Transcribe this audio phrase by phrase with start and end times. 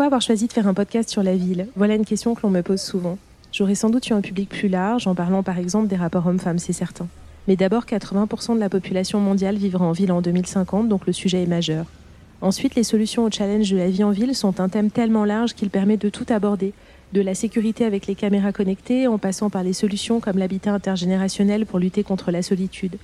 [0.00, 1.66] Pourquoi avoir choisi de faire un podcast sur la ville?
[1.76, 3.18] Voilà une question que l'on me pose souvent.
[3.52, 6.58] J'aurais sans doute eu un public plus large en parlant par exemple des rapports hommes-femmes,
[6.58, 7.06] c'est certain.
[7.46, 11.42] Mais d'abord, 80% de la population mondiale vivra en ville en 2050, donc le sujet
[11.42, 11.84] est majeur.
[12.40, 15.52] Ensuite, les solutions au challenge de la vie en ville sont un thème tellement large
[15.52, 16.72] qu'il permet de tout aborder,
[17.12, 21.66] de la sécurité avec les caméras connectées en passant par les solutions comme l'habitat intergénérationnel
[21.66, 22.96] pour lutter contre la solitude.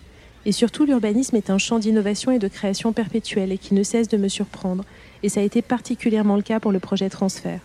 [0.46, 4.08] Et surtout, l'urbanisme est un champ d'innovation et de création perpétuelle et qui ne cesse
[4.08, 4.84] de me surprendre,
[5.22, 7.60] et ça a été particulièrement le cas pour le projet Transfert.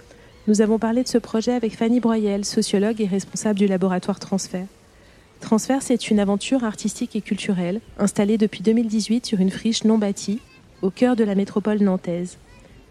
[0.47, 4.65] Nous avons parlé de ce projet avec Fanny Broyel, sociologue et responsable du laboratoire Transfert.
[5.39, 10.39] Transfert, c'est une aventure artistique et culturelle, installée depuis 2018 sur une friche non bâtie,
[10.81, 12.37] au cœur de la métropole nantaise.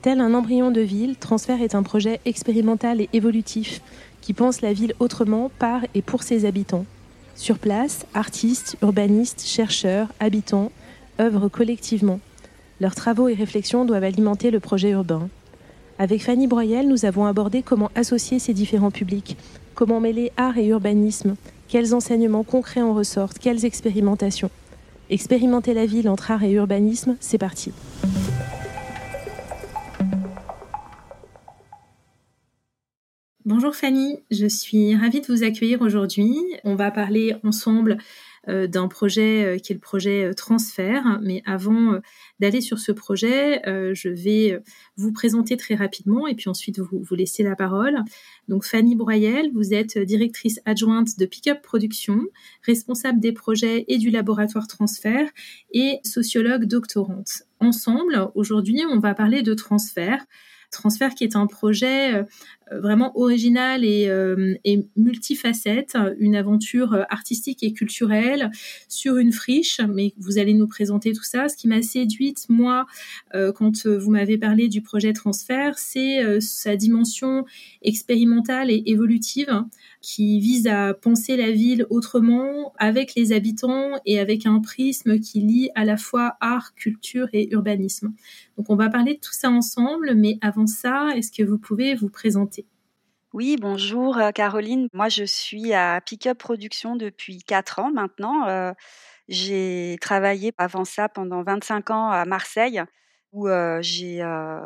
[0.02, 3.80] Tel un embryon de ville, Transfert est un projet expérimental et évolutif
[4.20, 6.86] qui pense la ville autrement par et pour ses habitants.
[7.34, 10.72] Sur place, artistes, urbanistes, chercheurs, habitants
[11.20, 12.20] œuvrent collectivement.
[12.80, 15.28] Leurs travaux et réflexions doivent alimenter le projet urbain.
[15.98, 19.36] Avec Fanny Broyel, nous avons abordé comment associer ces différents publics,
[19.74, 21.36] comment mêler art et urbanisme,
[21.68, 24.50] quels enseignements concrets en ressortent, quelles expérimentations.
[25.10, 27.72] Expérimenter la ville entre art et urbanisme, c'est parti.
[33.44, 36.34] Bonjour Fanny, je suis ravie de vous accueillir aujourd'hui.
[36.64, 37.98] On va parler ensemble
[38.48, 41.20] euh, d'un projet euh, qui est le projet euh, Transfert.
[41.22, 42.00] Mais avant
[42.40, 44.60] d'aller sur ce projet, je vais
[44.96, 47.98] vous présenter très rapidement et puis ensuite vous, vous laisser la parole.
[48.48, 52.22] Donc Fanny Broyel, vous êtes directrice adjointe de Pickup Production,
[52.62, 55.28] responsable des projets et du laboratoire Transfert
[55.72, 57.42] et sociologue doctorante.
[57.60, 60.24] Ensemble, aujourd'hui, on va parler de transfert.
[60.70, 62.24] Transfert qui est un projet
[62.72, 68.50] euh, vraiment original et, euh, et, multifacette, une aventure artistique et culturelle
[68.88, 71.48] sur une friche, mais vous allez nous présenter tout ça.
[71.48, 72.86] Ce qui m'a séduite, moi,
[73.34, 77.44] euh, quand vous m'avez parlé du projet Transfert, c'est sa dimension
[77.82, 79.64] expérimentale et évolutive
[80.00, 85.40] qui vise à penser la ville autrement avec les habitants et avec un prisme qui
[85.40, 88.12] lie à la fois art, culture et urbanisme.
[88.56, 91.94] Donc on va parler de tout ça ensemble, mais avant ça, est-ce que vous pouvez
[91.94, 92.66] vous présenter?
[93.32, 94.88] Oui, bonjour euh, Caroline.
[94.92, 98.48] Moi, je suis à Pickup Production depuis 4 ans maintenant.
[98.48, 98.72] Euh,
[99.28, 102.82] j'ai travaillé avant ça pendant 25 ans à Marseille
[103.32, 103.46] où
[103.80, 104.24] j'ai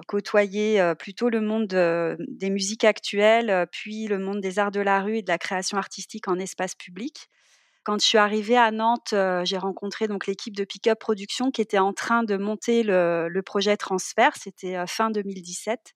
[0.08, 5.18] côtoyé plutôt le monde des musiques actuelles, puis le monde des arts de la rue
[5.18, 7.28] et de la création artistique en espace public.
[7.84, 9.14] Quand je suis arrivée à Nantes,
[9.44, 13.76] j'ai rencontré donc l'équipe de Pickup Production qui était en train de monter le, projet
[13.76, 14.32] Transfert.
[14.36, 15.92] C'était fin 2017.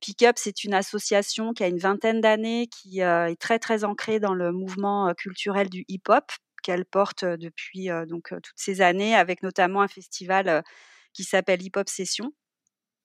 [0.00, 4.34] Pickup, c'est une association qui a une vingtaine d'années, qui est très très ancrée dans
[4.34, 6.24] le mouvement culturel du hip-hop
[6.64, 10.64] qu'elle porte depuis donc toutes ces années, avec notamment un festival
[11.12, 12.32] qui s'appelle Hip Hop Session,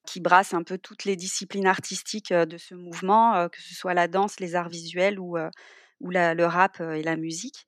[0.04, 4.08] qui brasse un peu toutes les disciplines artistiques de ce mouvement, que ce soit la
[4.08, 5.36] danse, les arts visuels ou
[6.00, 7.66] le rap et la musique.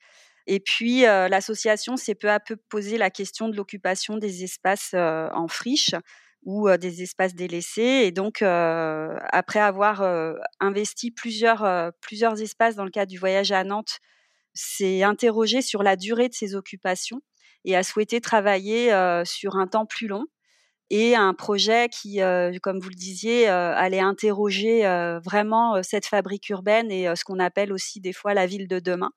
[0.50, 5.46] Et puis, l'association s'est peu à peu posé la question de l'occupation des espaces en
[5.46, 5.94] friche
[6.44, 8.02] ou des espaces délaissés.
[8.06, 10.02] Et donc, après avoir
[10.60, 13.98] investi plusieurs, plusieurs espaces dans le cadre du voyage à Nantes,
[14.54, 17.20] s'est interrogé sur la durée de ces occupations
[17.64, 18.90] et a souhaité travailler
[19.26, 20.24] sur un temps plus long
[20.90, 22.20] et un projet qui,
[22.62, 24.82] comme vous le disiez, allait interroger
[25.24, 29.10] vraiment cette fabrique urbaine et ce qu'on appelle aussi des fois la ville de demain.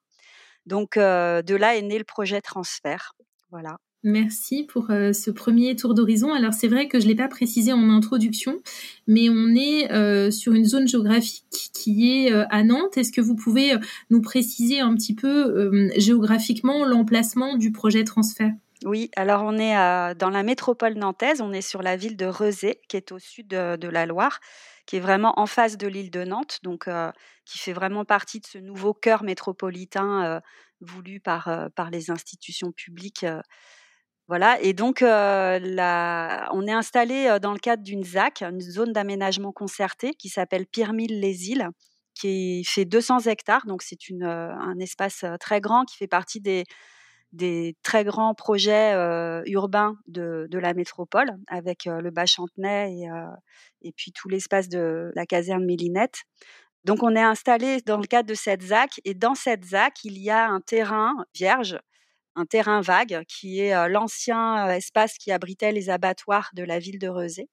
[0.66, 3.14] Donc de là est né le projet Transfert.
[3.50, 3.78] Voilà.
[4.04, 6.34] Merci pour euh, ce premier tour d'horizon.
[6.34, 8.58] Alors c'est vrai que je ne l'ai pas précisé en introduction,
[9.06, 12.98] mais on est euh, sur une zone géographique qui est euh, à Nantes.
[12.98, 13.74] Est-ce que vous pouvez
[14.10, 18.52] nous préciser un petit peu géographiquement l'emplacement du projet transfert?
[18.84, 19.76] Oui, alors on est
[20.16, 23.48] dans la métropole nantaise, on est sur la ville de Rezé, qui est au sud
[23.48, 24.40] de, la Loire,
[24.86, 26.90] qui est vraiment en face de l'île de Nantes, donc
[27.46, 30.42] qui fait vraiment partie de ce nouveau cœur métropolitain
[30.80, 33.26] voulu par, par les institutions publiques
[34.28, 36.50] voilà, et donc la...
[36.54, 41.68] on est installé dans le cadre d'une ZAC, une zone d'aménagement concerté qui s'appelle Pirmille-les-Îles,
[42.16, 46.64] qui fait 200 hectares, donc c'est un espace très grand qui fait partie des,
[47.32, 48.94] des très grands projets
[49.46, 53.10] urbains de, la métropole, avec le Bas-Chantenay et,
[53.82, 56.24] et puis tout l'espace de la caserne Mélinette.
[56.84, 60.18] Donc on est installé dans le cadre de cette ZAC et dans cette ZAC, il
[60.18, 61.80] y a un terrain vierge,
[62.36, 67.08] un terrain vague qui est l'ancien espace qui abritait les abattoirs de la ville de
[67.08, 67.50] Rezé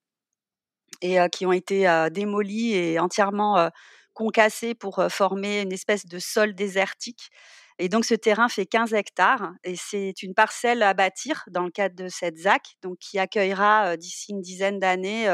[1.01, 3.69] et qui ont été démolis et entièrement
[4.13, 7.29] concassés pour former une espèce de sol désertique.
[7.79, 11.71] Et donc ce terrain fait 15 hectares et c'est une parcelle à bâtir dans le
[11.71, 15.27] cadre de cette ZAC, donc qui accueillera d'ici une dizaine d'années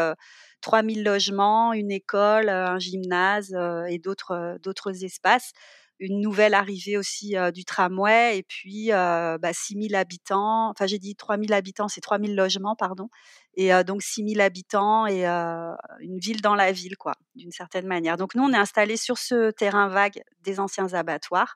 [0.62, 3.56] 3000 logements, une école, un gymnase
[3.90, 5.54] et d'autres d'autres espaces
[6.00, 10.70] une nouvelle arrivée aussi du tramway et puis euh, bah, 6000 habitants.
[10.70, 13.10] Enfin, j'ai dit 3000 habitants, c'est 3000 logements, pardon.
[13.56, 18.18] Et donc 6000 habitants et une ville dans la ville, quoi, d'une certaine manière.
[18.18, 21.56] Donc nous, on est installé sur ce terrain vague des anciens abattoirs.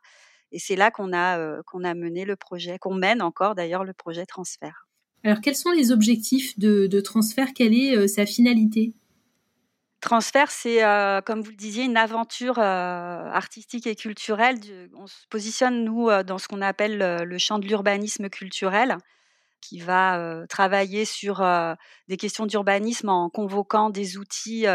[0.51, 3.93] Et c'est là qu'on a, qu'on a mené le projet, qu'on mène encore d'ailleurs le
[3.93, 4.87] projet transfert.
[5.23, 7.53] Alors, quels sont les objectifs de, de transfert?
[7.53, 8.93] Quelle est sa finalité?
[10.01, 14.57] Transfert, c'est, euh, comme vous le disiez, une aventure euh, artistique et culturelle.
[14.95, 18.97] On se positionne, nous, dans ce qu'on appelle le, champ de l'urbanisme culturel,
[19.59, 21.45] qui va travailler sur
[22.07, 24.65] des questions d'urbanisme en convoquant des outils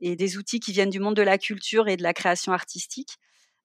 [0.00, 3.16] et des outils qui viennent du monde de la culture et de la création artistique.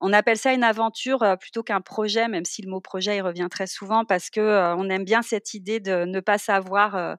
[0.01, 3.67] On appelle ça une aventure plutôt qu'un projet, même si le mot projet revient très
[3.67, 7.17] souvent, parce que on aime bien cette idée de ne pas savoir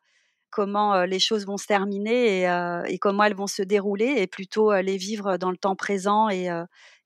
[0.51, 4.97] comment les choses vont se terminer et, comment elles vont se dérouler et plutôt les
[4.97, 6.51] vivre dans le temps présent et,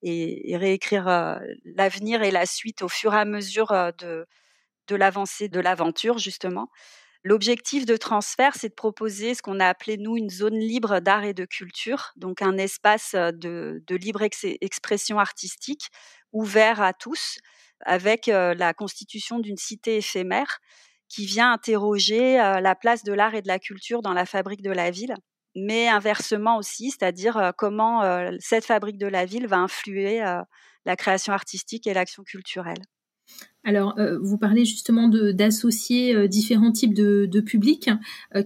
[0.03, 1.41] réécrire
[1.77, 6.69] l'avenir et la suite au fur et à mesure de l'avancée de l'aventure justement.
[7.23, 11.25] L'objectif de transfert, c'est de proposer ce qu'on a appelé, nous, une zone libre d'art
[11.25, 15.91] et de culture, donc un espace de, libre expression artistique
[16.33, 17.39] ouvert à tous,
[17.85, 20.61] avec la constitution d'une cité éphémère
[21.09, 24.71] qui vient interroger la place de l'art et de la culture dans la fabrique de
[24.71, 25.15] la ville,
[25.55, 28.03] mais inversement aussi, c'est-à-dire comment
[28.39, 30.21] cette fabrique de la ville va influer
[30.87, 32.83] la création artistique et l'action culturelle.
[33.63, 37.91] Alors, vous parlez justement d'associer différents types de, publics.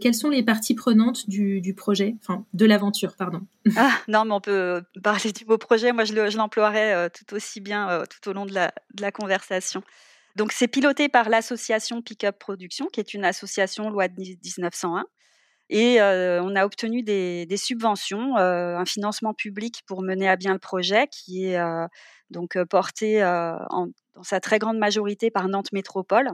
[0.01, 3.43] quelles sont les parties prenantes du, projet, enfin de l'aventure, pardon
[3.77, 5.93] ah, Non, mais on peut parler du beau projet.
[5.93, 9.85] Moi, je l'emploierais tout aussi bien tout au long de la conversation.
[10.37, 15.05] Donc, c'est piloté par l'association Pickup Production, qui est une association loi de 1901.
[15.71, 21.07] Et on a obtenu des, subventions, un financement public pour mener à bien le projet,
[21.09, 21.59] qui est
[22.35, 26.29] donc porté dans sa très grande majorité par Nantes Métropole.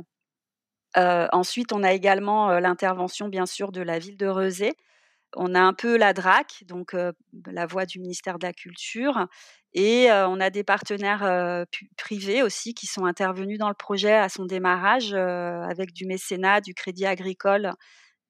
[0.97, 4.75] ensuite, on a également l'intervention, bien sûr, de la ville de Rezé,
[5.37, 6.97] on a un peu la DRAC, donc
[7.47, 9.29] la voix du ministère de la Culture,
[9.73, 11.64] et on a des partenaires
[11.97, 16.75] privés aussi qui sont intervenus dans le projet à son démarrage, avec du mécénat, du
[16.75, 17.73] crédit agricole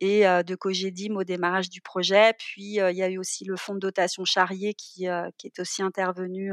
[0.03, 2.35] et de Cogedim au démarrage du projet.
[2.39, 6.53] Puis il y a eu aussi le fonds de dotation Charrier qui est aussi intervenu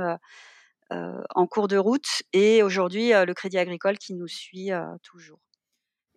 [0.90, 4.72] en cours de route, et aujourd'hui le crédit agricole qui nous suit
[5.04, 5.40] toujours.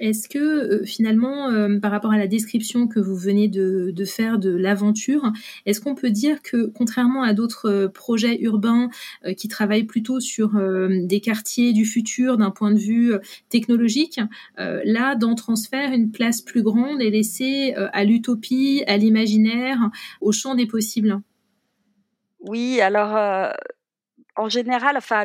[0.01, 4.39] Est-ce que euh, finalement, euh, par rapport à la description que vous venez de, faire
[4.39, 5.31] de l'aventure,
[5.67, 8.89] est-ce qu'on peut dire que contrairement à d'autres euh, projets urbains
[9.37, 10.53] qui travaillent plutôt sur
[10.89, 13.13] des quartiers du futur d'un point de vue
[13.51, 14.21] technologique,
[14.57, 20.55] là, dans Transfert, une place plus grande est laissée à l'utopie, à l'imaginaire, au champ
[20.55, 21.21] des possibles?
[22.41, 23.53] Oui, alors
[24.37, 25.25] en général, enfin,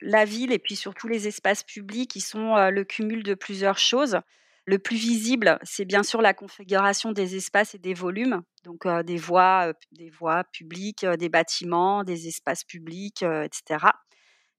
[0.00, 4.20] la ville et puis surtout les espaces publics, qui sont le cumul de plusieurs choses.
[4.64, 9.16] Le plus visible, c'est bien sûr la configuration des espaces et des volumes, donc des
[9.16, 13.86] voies, des voies publiques, des bâtiments, des espaces publics, etc.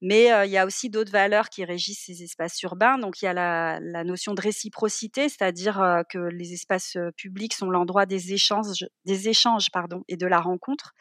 [0.01, 2.97] Mais il y a aussi d'autres valeurs qui régissent ces espaces urbains.
[2.97, 7.69] Donc il y a la, la notion de réciprocité, c'est-à-dire que les espaces publics sont
[7.69, 10.93] l'endroit des échanges, des échanges pardon, et de la rencontre.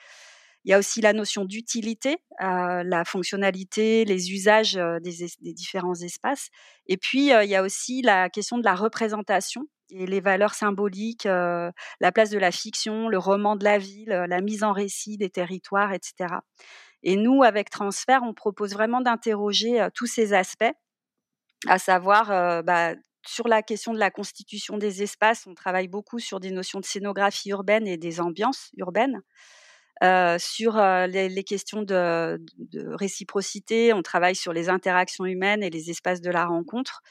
[0.65, 5.95] Il y a aussi la notion d'utilité, euh, la fonctionnalité, les usages euh, des, différents
[5.95, 6.49] espaces.
[6.87, 10.55] Et puis, euh, il y a aussi la question de la représentation et les valeurs
[10.55, 15.19] symboliques, la place de la fiction, le roman de la ville, la mise en récit
[15.19, 16.37] des territoires, etc.
[17.03, 20.73] Et nous, avec Transfert, on propose vraiment d'interroger tous ces aspects,
[21.67, 22.95] à savoir bah,
[23.27, 26.87] sur la question de la constitution des espaces, on travaille beaucoup sur des notions de
[26.87, 29.21] scénographie urbaine et des ambiances urbaines.
[30.03, 32.39] Euh, sur les, questions de,
[32.95, 37.03] réciprocité, on travaille sur les interactions humaines et les espaces de la rencontre.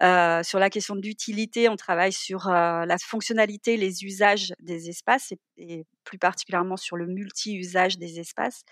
[0.00, 6.18] sur la question d'utilité, on travaille sur la fonctionnalité, les usages des espaces et, plus
[6.18, 8.62] particulièrement sur le multi-usage des espaces.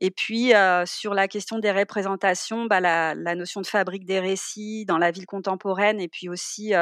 [0.00, 0.52] Et puis
[0.84, 5.10] sur la question des représentations, bah, la, la, notion de fabrique des récits dans la
[5.10, 6.74] ville contemporaine, et puis aussi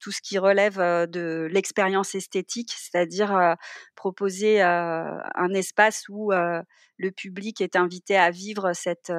[0.00, 3.56] tout ce qui relève de l'expérience esthétique, c'est-à-dire
[3.94, 9.12] proposer un espace où le public est invité à vivre cette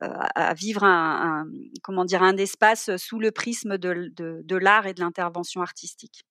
[0.00, 1.46] à vivre un,
[1.82, 6.24] comment dire un espace sous le prisme de, de, l'art et de l'intervention artistique.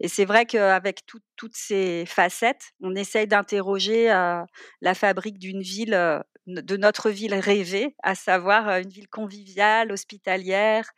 [0.00, 6.76] Et c'est vrai qu'avec toutes ces facettes, on essaye d'interroger la fabrique d'une ville, de
[6.76, 10.90] notre ville rêvée, à savoir une ville conviviale, hospitalière,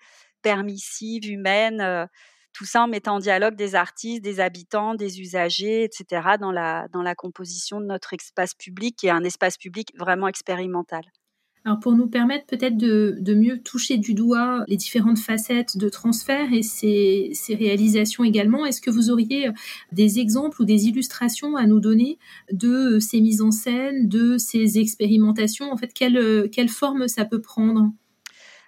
[0.42, 2.08] permissive, humaine,
[2.52, 6.86] tout ça en mettant en dialogue des artistes, des habitants, des usagers, etc., dans la,
[6.92, 11.02] dans la composition de notre espace public, qui est un espace public vraiment expérimental.
[11.64, 15.88] Alors pour nous permettre peut-être de, de, mieux toucher du doigt les différentes facettes de
[15.88, 19.48] transfert et ces, réalisations également, est-ce que vous auriez
[19.92, 22.18] des exemples ou des illustrations à nous donner
[22.50, 25.70] de ces mises en scène, de ces expérimentations?
[25.70, 27.92] En fait, quelle, quelle forme ça peut prendre?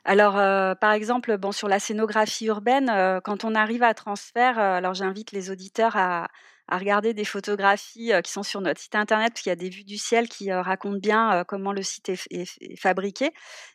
[0.04, 4.58] Alors, euh, par exemple, bon, sur la scénographie urbaine, euh, quand on arrive à transfert,
[4.58, 6.28] euh, alors j'invite les auditeurs à,
[6.70, 9.84] regarder des photographies qui sont sur notre site internet, parce qu'il y a des vues
[9.84, 13.32] du ciel qui racontent bien comment le site est, fabriqué.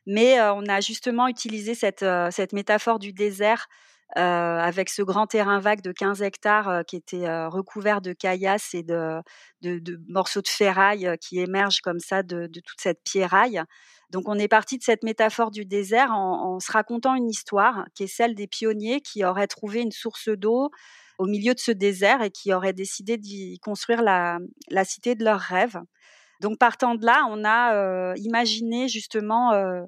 [0.07, 2.03] Mais on a justement utilisé cette,
[2.51, 3.67] métaphore du désert.
[4.15, 9.21] avec ce grand terrain vague de 15 hectares qui était recouvert de caillasses et de,
[10.07, 13.61] morceaux de ferraille qui émergent comme ça de, de toute cette pierraille.
[14.11, 18.03] Donc on est parti de cette métaphore du désert en, se racontant une histoire qui
[18.03, 20.71] est celle des pionniers qui auraient trouvé une source d'eau
[21.19, 24.39] au milieu de ce désert et qui auraient décidé d'y construire la,
[24.83, 25.79] cité de leurs rêves.
[26.41, 29.81] Donc partant de là, on a euh, imaginé justement euh,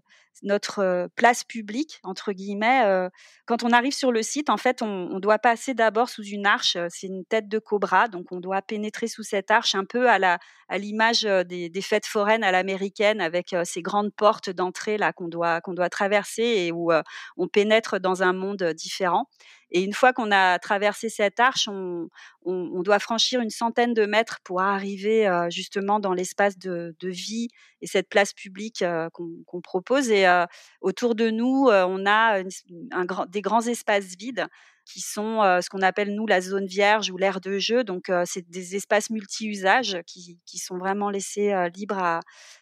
[0.44, 3.10] notre place publique entre guillemets.
[3.46, 6.78] quand on arrive sur le site, en fait, on, doit passer d'abord sous une arche.
[6.90, 10.20] C'est une tête de cobra, donc on doit pénétrer sous cette arche un peu à
[10.20, 15.28] la à l'image des, fêtes foraines à l'américaine, avec ces grandes portes d'entrée là qu'on
[15.28, 16.92] doit qu'on doit traverser et où
[17.38, 19.28] on pénètre dans un monde différent.
[19.72, 22.10] Et une fois qu'on a traversé cette arche, on,
[22.46, 27.50] on, doit franchir une centaine de mètres pour arriver justement dans l'espace de, vie
[27.82, 28.84] et cette place publique
[29.14, 30.10] qu'on propose.
[30.10, 30.26] Et
[30.82, 32.42] autour de nous, on a
[33.30, 34.48] des grands espaces vides
[34.86, 37.84] qui sont ce qu'on appelle nous la zone vierge ou l'aire de jeu.
[37.84, 42.20] Donc c'est des espaces multi-usages qui, sont vraiment laissés libres à,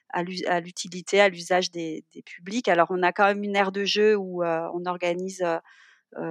[0.10, 2.68] à l'utilité, à l'usage des, des, publics.
[2.68, 5.44] Alors on a quand même une aire de jeu où on organise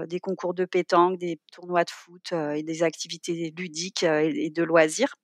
[0.06, 5.14] des concours de pétanque, des tournois de foot et des activités ludiques et de loisirs.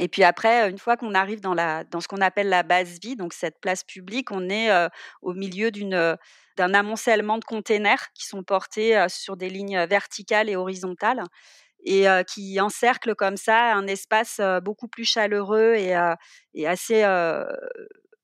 [0.00, 2.98] Et puis après, une fois qu'on arrive dans, la, dans ce qu'on appelle la base
[3.00, 4.70] vie, donc cette place publique, on est
[5.22, 6.16] au milieu d'une,
[6.56, 11.22] d'un amoncellement de containers qui sont portés sur des lignes verticales et horizontales
[11.84, 15.96] et qui encerclent comme ça un espace beaucoup plus chaleureux et,
[16.54, 17.04] et assez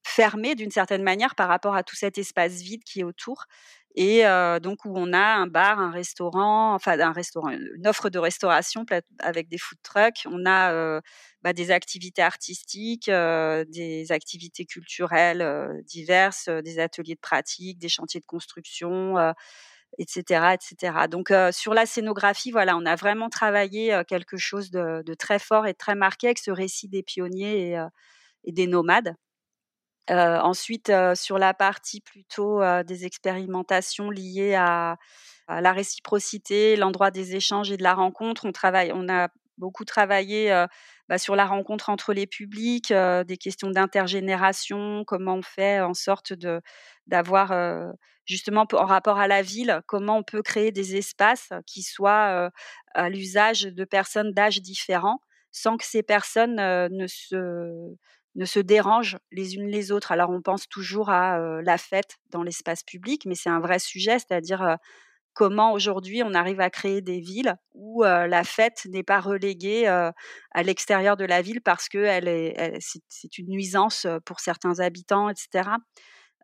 [0.06, 3.44] fermé d'une certaine manière par rapport à tout cet espace vide qui est autour
[3.94, 4.24] et
[4.60, 8.84] donc où on a un bar, un restaurant, enfin un restaurant, une offre de restauration
[9.20, 10.26] avec des food trucks.
[10.26, 11.00] On a
[11.42, 18.26] bah, des activités artistiques, des activités culturelles diverses, des ateliers de pratique, des chantiers de
[18.26, 19.16] construction.
[19.98, 21.06] etc., etc.
[21.08, 25.68] Donc sur la scénographie, voilà, on a vraiment travaillé quelque chose de, de, très fort
[25.68, 27.78] et très marqué avec ce récit des pionniers
[28.44, 29.14] et des nomades.
[30.10, 34.98] Euh, ensuite, euh, sur la partie plutôt euh, des expérimentations liées à,
[35.48, 40.48] la réciprocité, l'endroit des échanges et de la rencontre, on travaille, on a beaucoup travaillé
[41.10, 46.32] bah, sur la rencontre entre les publics, des questions d'intergénération, comment on fait en sorte
[46.32, 46.62] de
[47.06, 47.52] d'avoir
[48.24, 52.50] justement en rapport à la ville, comment on peut créer des espaces qui soient
[52.94, 55.20] à l'usage de personnes d'âge différents,
[55.52, 57.94] sans que ces personnes ne se
[58.34, 60.12] ne se dérangent les unes les autres.
[60.12, 64.18] Alors on pense toujours à la fête dans l'espace public, mais c'est un vrai sujet,
[64.18, 64.76] c'est-à-dire
[65.32, 70.62] comment aujourd'hui on arrive à créer des villes où la fête n'est pas reléguée à
[70.62, 75.70] l'extérieur de la ville parce que elle est, c'est une nuisance pour certains habitants, etc.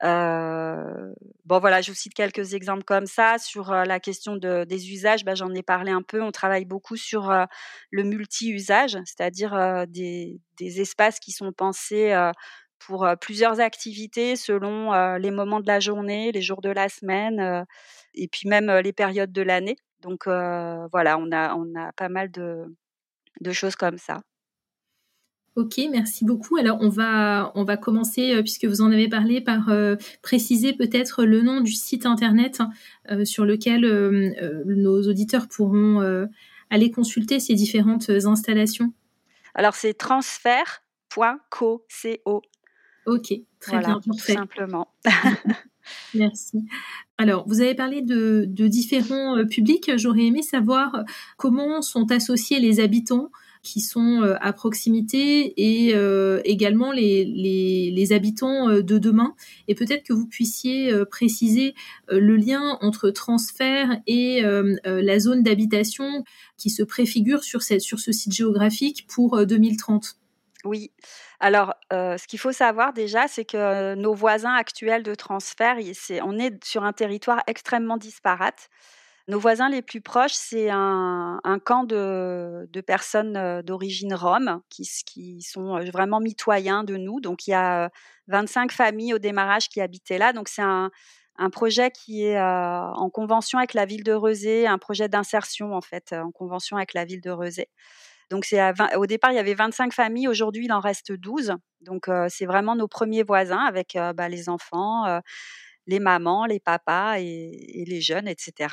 [0.03, 1.13] Euh,
[1.45, 5.25] bon voilà, je vous cite quelques exemples comme ça sur la question de, des usages.
[5.25, 6.23] Ben, j'en ai parlé un peu.
[6.23, 7.33] On travaille beaucoup sur
[7.91, 12.15] le multi-usage, c'est-à-dire des, espaces qui sont pensés
[12.79, 17.67] pour plusieurs activités selon les moments de la journée, les jours de la semaine
[18.15, 19.77] et puis même les périodes de l'année.
[20.01, 24.21] Donc voilà, on a on a pas mal de choses comme ça.
[25.57, 26.57] Ok, merci beaucoup.
[26.57, 30.73] Alors on va on va commencer euh, puisque vous en avez parlé par euh, préciser
[30.73, 32.71] peut-être le nom du site internet hein,
[33.11, 33.81] euh, sur lequel
[34.65, 36.29] nos auditeurs pourront
[36.71, 38.93] aller consulter ces différentes installations.
[39.55, 40.83] Alors c'est transfert
[41.51, 42.43] .co, C-O.
[43.07, 44.95] Ok, très bien, tout simplement.
[46.15, 46.65] Merci.
[47.19, 49.91] Alors, vous avez parlé de, différents euh, publics.
[49.97, 51.05] J'aurais aimé savoir
[51.37, 53.31] comment sont associés les habitants
[53.63, 59.35] qui sont euh, à proximité et euh, également les, les, habitants de demain.
[59.69, 61.75] Et peut-être que vous puissiez préciser
[62.09, 64.43] le lien entre transfert et
[64.85, 66.25] la zone d'habitation
[66.57, 70.17] qui se préfigure sur, cette, sur ce site géographique pour 2030.
[70.65, 70.91] Oui.
[71.39, 75.77] Alors, ce qu'il faut savoir déjà, c'est que nos voisins actuels de transfert,
[76.25, 78.71] on est sur un territoire extrêmement disparate.
[79.31, 86.19] Nos voisins les plus proches, c'est un, camp de, personnes d'origine rome qui, sont vraiment
[86.19, 87.21] mitoyens de nous.
[87.21, 87.91] Donc, il y a
[88.27, 90.33] 25 familles au démarrage qui habitaient là.
[90.33, 90.91] Donc, c'est un,
[91.53, 96.13] projet qui est en convention avec la ville de Rezé, un projet d'insertion en fait,
[96.13, 97.69] en convention avec la ville de Rezé.
[98.31, 98.61] Donc c'est
[98.97, 101.55] au départ il y avait 25 familles, aujourd'hui il en reste 12.
[101.81, 105.21] Donc c'est vraiment nos premiers voisins avec bah, les enfants,
[105.87, 108.69] les mamans, les papas et, les jeunes, etc.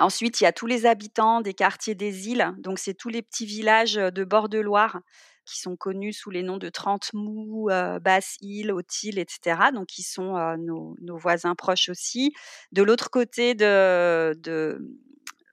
[0.00, 2.54] Ensuite, il y a tous les habitants des quartiers des îles.
[2.58, 5.00] Donc, c'est tous les petits villages de bord de Loire
[5.44, 7.68] qui sont connus sous les noms de Trente-Mous,
[8.02, 9.70] Basse-Île, Haute-Île, etc.
[9.72, 12.34] Donc, qui sont nos, voisins proches aussi.
[12.72, 14.34] De l'autre côté de,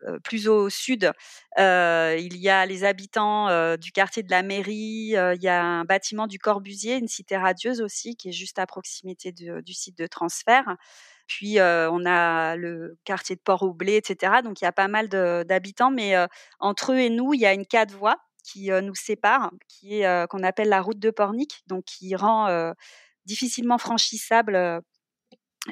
[0.08, 1.12] euh, plus au sud,
[1.58, 5.64] euh, il y a les habitants euh, du quartier de la mairie, il y a
[5.64, 9.98] un bâtiment du Corbusier, une cité radieuse aussi, qui est juste à proximité du site
[9.98, 10.76] de transfert.
[11.28, 14.42] Puis on a le quartier de Port-au-Blé, etc.
[14.44, 16.16] Donc il y a pas mal d'habitants, mais
[16.60, 20.28] entre eux et nous, il y a une quatre voies qui nous sépare, qui est
[20.30, 22.74] qu'on appelle la route de Pornic, donc qui rend
[23.26, 24.82] difficilement franchissable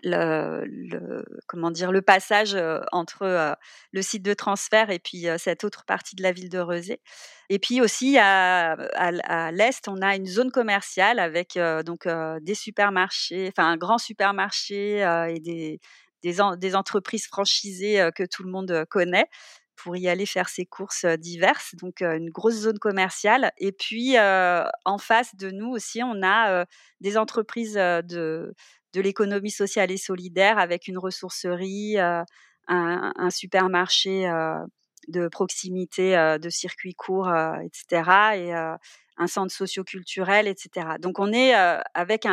[0.02, 2.58] le, comment dire le passage
[2.92, 3.56] entre
[3.92, 7.00] le site de transfert et puis cette autre partie de la ville de Rezé.
[7.50, 12.08] Et puis aussi à, à, l'est, on a une zone commerciale avec donc
[12.42, 15.80] des supermarchés, enfin un grand supermarché et des,
[16.24, 19.28] des, des, entreprises franchisées que tout le monde connaît
[19.76, 23.52] pour y aller faire ses courses diverses, donc une grosse zone commerciale.
[23.58, 26.66] Et puis en face de nous aussi, on a
[27.02, 28.54] des entreprises de,
[28.94, 32.24] de l'économie sociale et solidaire avec une ressourcerie, euh,
[32.68, 34.58] un, supermarché euh,
[35.10, 38.10] de proximité euh, de circuits courts, etc.
[38.36, 40.88] et un centre socioculturel, etc.
[41.00, 41.54] Donc on est
[41.94, 42.26] avec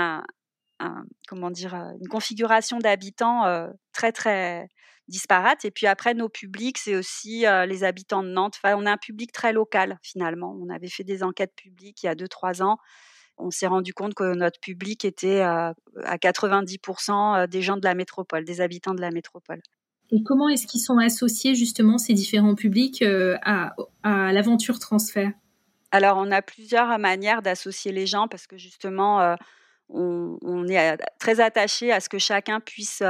[1.28, 4.68] comment dire, une configuration d'habitants très très
[5.08, 5.64] disparate.
[5.64, 8.58] Et puis après, nos publics, c'est aussi les habitants de Nantes.
[8.62, 10.56] Enfin, on a un public très local finalement.
[10.62, 12.78] On avait fait des enquêtes publiques il y a 2-3 ans
[13.42, 15.74] on s'est rendu compte que notre public était à
[16.04, 19.60] 90% des gens de la métropole, des habitants de la métropole.
[20.12, 23.04] Et comment est-ce qu'ils sont associés justement ces différents publics
[23.42, 23.74] à,
[24.04, 25.32] l'aventure transfert?
[25.92, 29.36] Alors on a plusieurs manières d'associer les gens parce que justement
[29.88, 33.02] on, est très attaché à ce que chacun puisse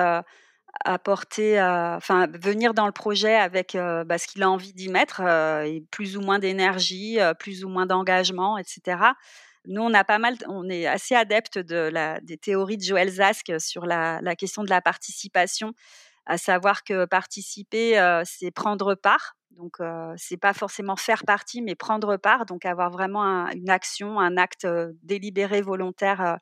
[0.85, 5.83] apporter, enfin venir dans le projet avec bah, ce qu'il a envie d'y mettre, et
[5.91, 8.99] plus ou moins d'énergie, plus ou moins d'engagement, etc.
[9.67, 13.11] Nous, on a pas mal, on est assez adepte de la, des théories de Joël
[13.11, 15.75] Zask sur la, question de la participation,
[16.25, 19.37] à savoir que participer, euh, c'est prendre part.
[19.51, 22.47] Donc, euh, c'est pas forcément faire partie, mais prendre part.
[22.47, 26.39] Donc, avoir vraiment une action, un acte euh, délibéré, volontaire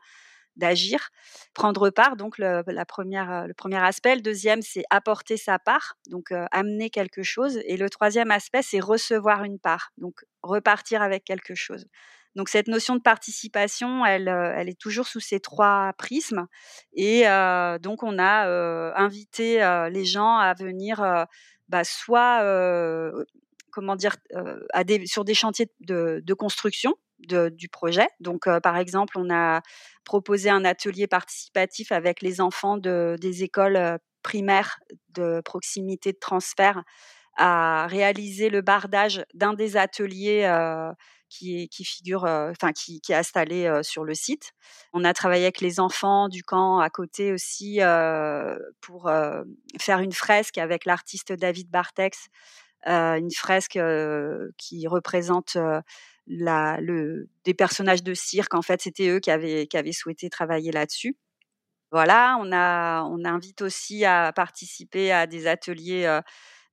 [0.55, 1.11] d'agir,
[1.55, 2.17] prendre part.
[2.17, 4.15] Donc, le, la première, le premier aspect.
[4.15, 7.61] Le deuxième, c'est apporter sa part, donc amener quelque chose.
[7.65, 11.87] Et le troisième aspect, c'est recevoir une part, donc repartir avec quelque chose.
[12.39, 16.47] Donc cette notion de participation, elle, euh, elle est toujours sous ces trois prismes.
[16.93, 19.59] Et euh, donc on a euh, invité
[19.91, 21.27] les gens à venir
[21.69, 22.45] bah, soit
[23.73, 24.15] comment dire
[25.07, 28.07] sur des chantiers de, construction du projet.
[28.21, 29.61] Donc par exemple, on a
[30.05, 34.79] proposé un atelier participatif avec les enfants de, des écoles primaires
[35.11, 36.85] de proximité de transfert
[37.37, 40.45] à réaliser le bardage d'un des ateliers
[41.29, 44.53] qui, qui figure, enfin qui, est installé sur le site.
[44.93, 47.81] On a travaillé avec les enfants du camp à côté aussi
[48.81, 49.11] pour
[49.81, 52.29] faire une fresque avec l'artiste David Bartex,
[52.87, 53.79] une fresque
[54.57, 55.57] qui représente
[56.29, 58.55] des personnages de cirque.
[58.55, 61.17] En fait, c'était eux qui avaient, souhaité travailler là-dessus.
[61.91, 66.21] Voilà, on invite aussi à participer à des ateliers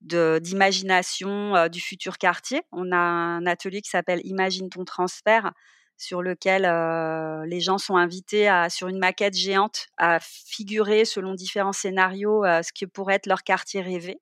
[0.05, 2.61] d'imagination du futur quartier.
[2.71, 5.51] On a un atelier qui s'appelle Imagine ton transfert
[5.97, 6.63] sur lequel
[7.47, 12.71] les gens sont invités à, sur une maquette géante à figurer selon différents scénarios ce
[12.73, 14.19] que pourrait être leur quartier rêvé.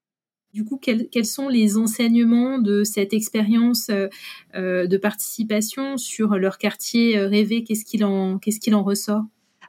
[0.54, 7.64] Du coup, quels, sont les enseignements de cette expérience de participation sur leur quartier rêvé?
[7.64, 9.24] Qu'est-ce qu'il en ressort?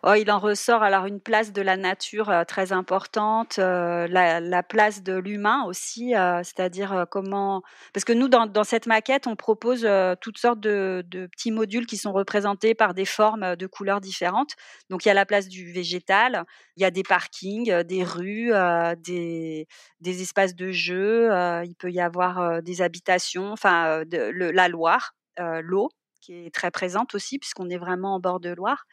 [0.06, 4.62] Oh, il en ressort alors une place de la nature euh, très importante, euh, la,
[4.62, 7.62] place de l'humain aussi, euh, c'est-à-dire comment
[7.94, 9.88] parce que nous dans, cette maquette on propose
[10.20, 14.56] toutes sortes de, petits modules qui sont représentés par des formes de couleurs différentes.
[14.90, 16.44] Donc il y a la place du végétal,
[16.76, 18.52] il y a des parkings, des rues,
[18.98, 19.66] des,
[20.02, 21.30] espaces de jeu,
[21.64, 25.88] il peut y avoir des habitations, enfin la Loire, l'eau
[26.20, 28.84] qui est très présente aussi puisqu'on est vraiment en bord de Loire.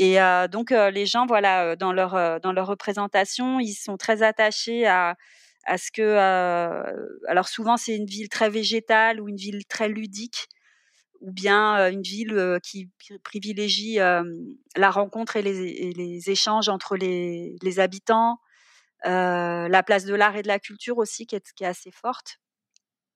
[0.00, 0.18] Et
[0.52, 5.16] donc les gens, voilà, dans leur dans leur représentation, ils sont très attachés à
[5.64, 6.16] à ce que,
[7.28, 10.46] alors souvent c'est une ville très végétale ou une ville très ludique,
[11.20, 12.90] ou bien une ville qui
[13.24, 18.38] privilégie la rencontre et les, les, échanges entre les, les habitants,
[19.04, 22.38] la place de l'art et de la culture aussi qui est, qui est assez forte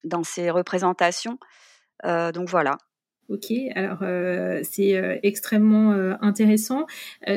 [0.02, 1.38] dans ces représentations.
[2.04, 2.76] donc voilà.
[3.28, 6.86] Ok, alors euh, c'est euh, extrêmement euh, intéressant.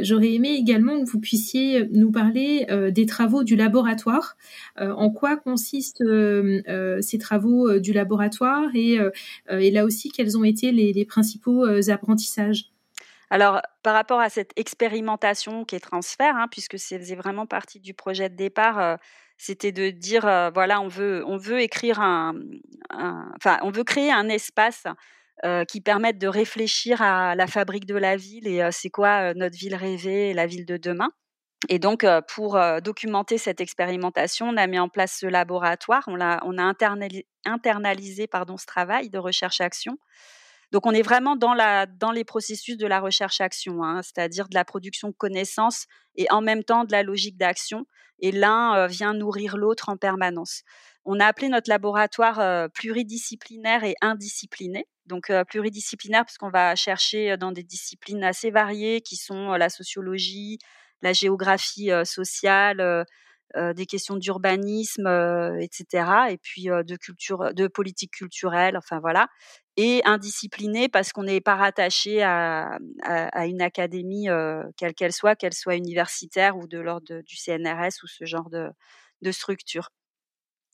[0.02, 4.36] J'aurais aimé également que vous puissiez nous parler des travaux du laboratoire.
[4.78, 6.04] en quoi consistent
[7.02, 8.98] ces travaux du laboratoire et,
[9.50, 12.72] et, là aussi quels ont été les, principaux apprentissages?
[13.30, 17.94] Alors, par rapport à cette expérimentation qui est transfert, hein, puisque c'est vraiment partie du
[17.94, 18.98] projet de départ,
[19.38, 24.86] c'était de dire voilà, on veut, on veut écrire enfin, on veut créer un espace
[25.44, 29.32] euh, qui permettent de réfléchir à la fabrique de la ville et euh, c'est quoi
[29.32, 31.10] euh, notre ville rêvée, la ville de demain.
[31.68, 36.40] Et donc, pour documenter cette expérimentation, on a mis en place ce laboratoire, on a,
[36.46, 39.98] on a internalisé, internalisé pardon, ce travail de recherche-action.
[40.72, 41.54] Donc, on est vraiment dans,
[42.12, 46.64] les processus de la recherche-action, hein, c'est-à-dire de la production de connaissances et en même
[46.64, 47.86] temps de la logique d'action.
[48.20, 50.62] Et l'un vient nourrir l'autre en permanence.
[51.04, 57.52] On a appelé notre laboratoire pluridisciplinaire et indiscipliné donc pluridisciplinaire parce qu'on va chercher dans
[57.52, 60.58] des disciplines assez variées qui sont la sociologie,
[61.02, 63.06] la géographie sociale,
[63.56, 65.08] des questions d'urbanisme,
[65.60, 66.28] etc.
[66.30, 69.28] Et puis de culture, de politique culturelle, enfin voilà.
[69.78, 72.78] Et indiscipliné parce qu'on n'est pas rattaché à,
[73.46, 74.28] une académie
[74.78, 78.70] quelle qu'elle soit, qu'elle soit universitaire ou de l'ordre du CNRS ou ce genre de,
[79.22, 79.90] de structure.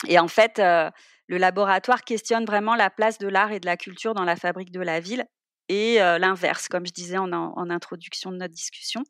[0.08, 4.14] Et en fait, le laboratoire questionne vraiment la place de l'art et de la culture
[4.14, 5.26] dans la fabrique de la ville
[5.70, 9.04] et l'inverse, comme je disais en, introduction de notre discussion.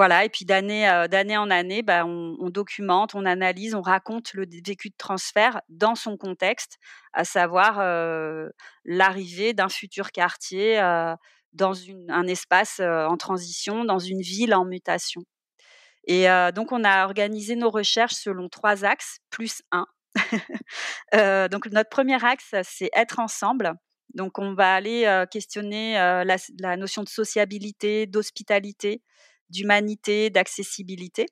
[0.00, 4.88] Voilà, et puis d'année en année, bah, on, documente, on analyse, on raconte le vécu
[4.88, 6.78] de transfert dans son contexte,
[7.12, 7.80] à savoir
[8.86, 10.80] l'arrivée d'un futur quartier
[11.52, 11.74] dans
[12.08, 15.20] un espace en transition, dans une ville en mutation.
[16.06, 19.84] Et donc, on a organisé nos recherches selon trois axes, plus un.
[21.14, 23.72] Euh, donc notre premier axe, c'est être ensemble.
[24.14, 29.02] Donc on va aller euh, questionner euh, la, notion de sociabilité, d'hospitalité,
[29.50, 31.26] d'humanité, d'accessibilité.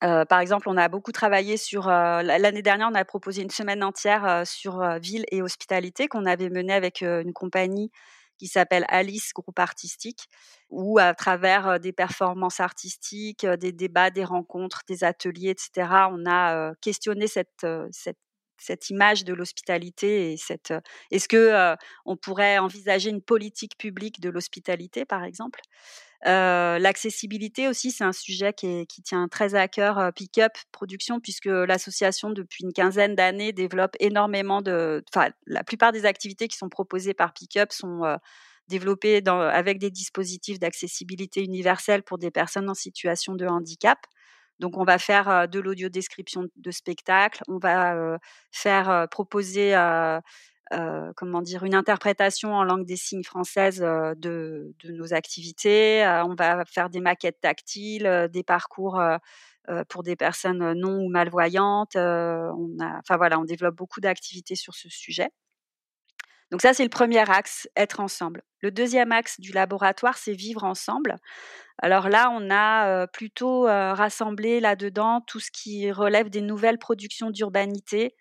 [0.00, 4.42] par exemple, on a beaucoup travaillé sur l'année dernière, on a proposé une semaine entière
[4.46, 7.90] sur ville et hospitalité qu'on avait menée avec une compagnie
[8.38, 10.26] qui s'appelle Alice Groupe Artistique,
[10.68, 16.74] où à travers des performances artistiques, des débats, des rencontres, des ateliers, etc., on a
[16.82, 18.18] questionné cette, cette
[18.58, 20.72] cette image de l'hospitalité et cette
[21.10, 25.60] est-ce que on pourrait envisager une politique publique de l'hospitalité par exemple?
[26.24, 32.30] L'accessibilité aussi, c'est un sujet qui, tient très à cœur Pick Up Production, puisque l'association,
[32.30, 35.04] depuis une quinzaine d'années, développe énormément de.
[35.14, 38.02] Enfin, la plupart des activités qui sont proposées par Pick Up sont
[38.68, 43.98] développées avec des dispositifs d'accessibilité universelle pour des personnes en situation de handicap.
[44.58, 48.18] Donc, on va faire de l'audio-description de spectacle, on va
[48.50, 49.74] faire proposer
[51.16, 56.04] comment dire, une interprétation en langue des signes française de, nos activités.
[56.24, 59.00] on va faire des maquettes tactiles, des parcours
[59.88, 61.96] pour des personnes non ou malvoyantes.
[61.96, 65.28] on enfin voilà, on développe beaucoup d'activités sur ce sujet.
[66.52, 68.42] Donc ça, c'est le premier axe, être ensemble.
[68.60, 71.16] Le deuxième axe du laboratoire, c'est vivre ensemble.
[71.78, 78.14] Alors là, on a plutôt rassemblé là-dedans tout ce qui relève des nouvelles productions d'urbanité,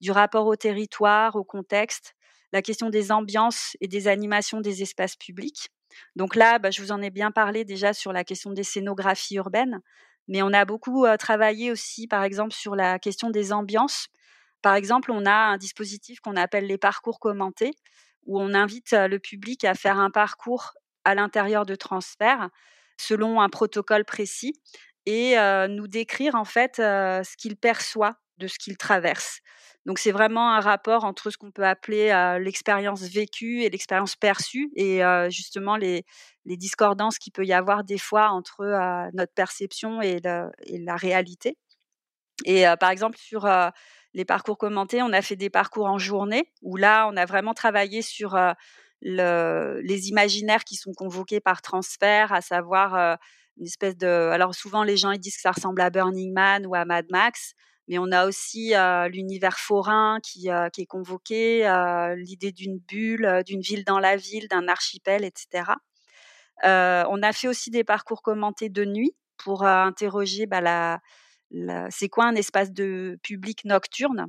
[0.00, 2.14] du rapport au territoire, au contexte,
[2.52, 5.68] la question des ambiances et des animations des espaces publics.
[6.16, 9.36] Donc là, bah, je vous en ai bien parlé déjà sur la question des scénographies
[9.36, 9.80] urbaines,
[10.28, 14.06] mais on a beaucoup travaillé aussi, par exemple, sur la question des ambiances.
[14.62, 17.72] Par exemple, on a un dispositif qu'on appelle les parcours commentés,
[18.26, 22.50] où on invite le public à faire un parcours à l'intérieur de transfert
[22.98, 24.52] selon un protocole précis
[25.06, 25.34] et
[25.68, 29.40] nous décrire en fait ce qu'il perçoit de ce qu'ils traversent.
[29.86, 32.08] Donc c'est vraiment un rapport entre ce qu'on peut appeler
[32.40, 36.04] l'expérience vécue et l'expérience perçue et justement les,
[36.44, 38.64] discordances qu'il peut y avoir des fois entre
[39.14, 41.56] notre perception et, la réalité.
[42.44, 43.48] Et par exemple sur
[44.12, 47.54] les parcours commentés, on a fait des parcours en journée où là on a vraiment
[47.54, 48.38] travaillé sur
[49.00, 53.18] le, les imaginaires qui sont convoqués par transfert, à savoir
[53.56, 54.06] une espèce de.
[54.06, 57.06] Alors souvent les gens ils disent que ça ressemble à Burning Man ou à Mad
[57.10, 57.54] Max,
[57.88, 58.72] mais on a aussi
[59.10, 61.62] l'univers forain qui, est convoqué,
[62.16, 65.64] l'idée d'une bulle, d'une ville dans la ville, d'un archipel, etc.
[66.62, 71.00] on a fait aussi des parcours commentés de nuit pour interroger bah,
[71.90, 74.26] c'est quoi un espace de public nocturne?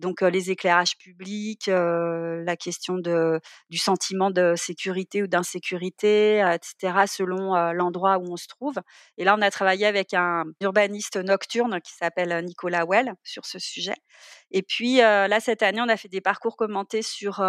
[0.00, 8.18] Donc les éclairages publics, la question du sentiment de sécurité ou d'insécurité, etc., selon l'endroit
[8.18, 8.76] où on se trouve.
[9.18, 13.58] Et là, on a travaillé avec un urbaniste nocturne qui s'appelle Nicolas Well sur ce
[13.58, 13.94] sujet.
[14.56, 17.44] Et puis là, cette année, on a fait des parcours commentés sur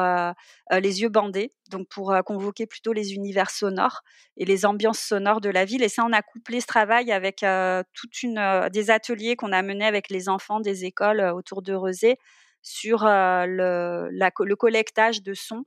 [0.72, 4.02] les yeux bandés, donc pour convoquer plutôt les univers sonores
[4.38, 5.84] et les ambiances sonores de la ville.
[5.84, 7.46] Et ça, on a couplé ce travail avec
[7.94, 12.18] toute une des ateliers qu'on a menés avec les enfants des écoles autour de Rezé
[12.64, 15.66] sur le, le, collectage de sons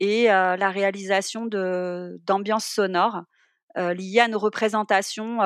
[0.00, 3.22] et la réalisation d'ambiances sonores
[3.76, 5.38] liées à nos représentations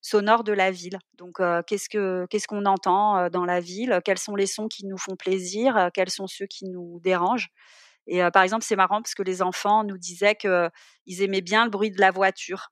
[0.00, 0.98] sonores de la ville.
[1.14, 4.00] Donc, qu'est-ce que qu'est-ce qu'on entend dans la ville?
[4.04, 5.90] Quels sont les sons qui nous font plaisir?
[5.94, 7.48] Quels sont ceux qui nous dérangent?
[8.06, 11.70] Et par exemple, c'est marrant parce que les enfants nous disaient qu'ils aimaient bien le
[11.70, 12.70] bruit de la voiture.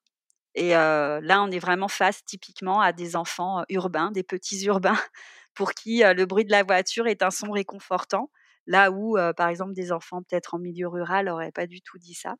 [0.55, 4.99] Et là, on est vraiment face typiquement à des enfants urbains, des petits urbains
[5.55, 8.31] pour qui le bruit de la voiture est un son réconfortant,
[8.67, 12.15] là où, par exemple, des enfants peut-être en milieu rural n'auraient pas du tout dit
[12.15, 12.37] ça.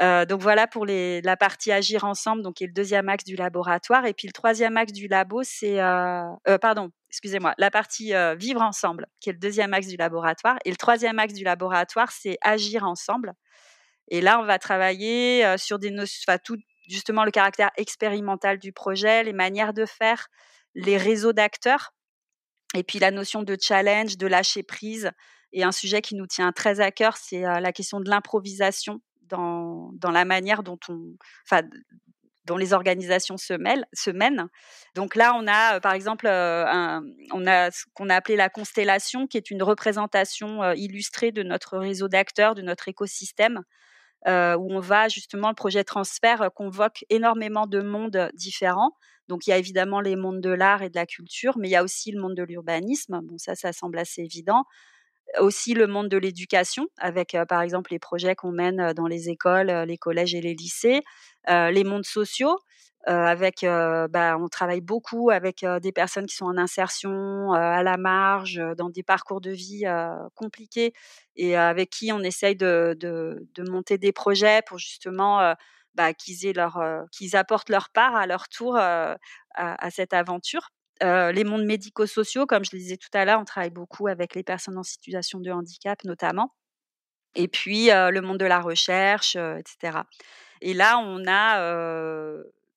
[0.00, 4.06] Donc voilà pour la partie agir ensemble, donc qui est le deuxième axe du laboratoire.
[4.06, 5.78] Et puis le troisième axe du labo, c'est,
[6.60, 10.56] pardon, excusez-moi, la partie vivre ensemble, qui est le deuxième axe du laboratoire.
[10.64, 13.32] Et le troisième axe du laboratoire, c'est agir ensemble.
[14.08, 16.56] Et là, on va travailler sur des notions, enfin, tout
[16.88, 20.28] justement le caractère expérimental du projet, les manières de faire,
[20.74, 21.92] les réseaux d'acteurs
[22.74, 25.10] et puis la notion de challenge, de lâcher prise,
[25.52, 30.10] et un sujet qui nous tient très à cœur, c'est la question de l'improvisation dans,
[30.10, 31.14] la manière dont on,
[32.46, 34.48] dont les organisations se, mêlent, se mènent.
[34.94, 39.26] Donc là, on a par exemple un, on a ce qu'on a appelé la constellation,
[39.26, 43.62] qui est une représentation illustrée de notre réseau d'acteurs, de notre écosystème,
[44.26, 48.96] euh, où on va justement, le projet transfert convoque énormément de mondes différents.
[49.28, 51.70] Donc il y a évidemment les mondes de l'art et de la culture, mais il
[51.70, 53.20] y a aussi le monde de l'urbanisme.
[53.22, 54.64] Bon, ça, ça semble assez évident.
[55.38, 59.70] Aussi le monde de l'éducation, avec par exemple les projets qu'on mène dans les écoles,
[59.86, 61.02] les collèges et les lycées.
[61.46, 62.58] les mondes sociaux,
[63.04, 68.60] avec, bah, on travaille beaucoup avec des personnes qui sont en insertion, à la marge,
[68.78, 69.84] dans des parcours de vie
[70.34, 70.94] compliqués,
[71.36, 75.54] et avec qui on essaye de, de, de, monter des projets pour justement
[75.94, 79.16] bah, qu'ils apportent leur part à leur tour à,
[79.90, 80.70] cette aventure.
[81.00, 84.42] Les mondes médico-sociaux, comme je le disais tout à l'heure, on travaille beaucoup avec les
[84.42, 86.54] personnes en situation de handicap notamment.
[87.34, 89.98] Et puis le monde de la recherche, etc.
[90.60, 91.60] Et là, on a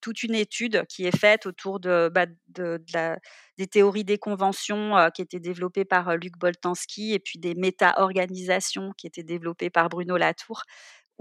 [0.02, 2.26] toute une étude qui est faite autour bah,
[3.58, 7.54] des théories des conventions euh, qui étaient développées par euh, Luc Boltanski et puis des
[7.56, 10.64] méta-organisations qui étaient développées par Bruno Latour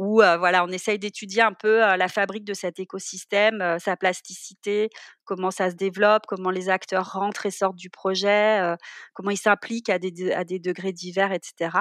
[0.00, 4.88] où voilà, on essaye d'étudier un peu la fabrique de cet écosystème, sa plasticité,
[5.24, 8.62] comment ça se développe, comment les acteurs rentrent et sortent du projet,
[9.12, 11.80] comment ils s'impliquent à des, à des degrés divers, etc.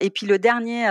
[0.00, 0.86] Et puis le dernier,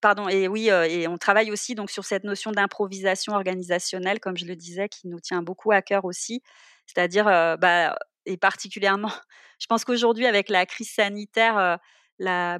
[0.00, 4.46] pardon, et oui, et on travaille aussi donc sur cette notion d'improvisation organisationnelle, comme je
[4.46, 6.42] le disais, qui nous tient beaucoup à cœur aussi.
[6.86, 9.12] C'est-à-dire, bah, et particulièrement,
[9.60, 11.78] je pense qu'aujourd'hui, avec la crise sanitaire,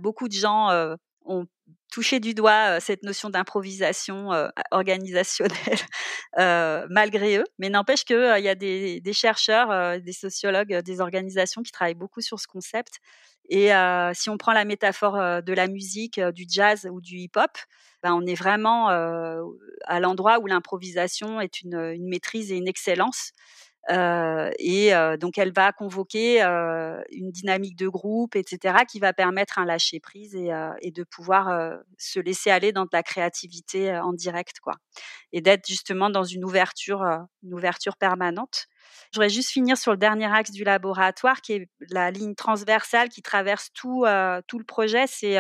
[0.03, 1.47] beaucoup de gens ont
[1.91, 4.31] touché du doigt cette notion d'improvisation
[4.71, 5.79] organisationnelle
[6.91, 7.45] malgré eux.
[7.59, 12.39] Mais n'empêche qu'il y a des, chercheurs, des sociologues, des organisations qui travaillent beaucoup sur
[12.39, 13.01] ce concept.
[13.49, 13.71] Et
[14.15, 17.51] si on prend la métaphore de la musique, du jazz ou du hip-hop,
[18.03, 23.33] ben, on est vraiment à l'endroit où l'improvisation est une, maîtrise et une excellence.
[23.89, 29.13] Euh, et euh, donc elle va convoquer euh, une dynamique de groupe, etc., qui va
[29.13, 34.13] permettre un lâcher prise et, de pouvoir se laisser aller dans de la créativité en
[34.13, 34.75] direct, quoi,
[35.33, 37.03] et d'être justement dans une ouverture,
[37.43, 38.67] une ouverture permanente.
[39.13, 43.09] Je voudrais juste finir sur le dernier axe du laboratoire, qui est la ligne transversale
[43.09, 44.05] qui traverse tout,
[44.47, 45.37] tout le projet, c'est